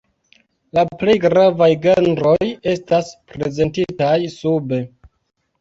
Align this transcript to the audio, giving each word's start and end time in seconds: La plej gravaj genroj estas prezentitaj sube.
La 0.77 0.85
plej 1.01 1.15
gravaj 1.25 1.67
genroj 1.83 2.39
estas 2.73 3.13
prezentitaj 3.35 4.17
sube. 4.41 4.85